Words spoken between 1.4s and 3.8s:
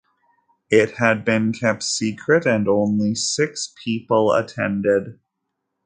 kept secret and only six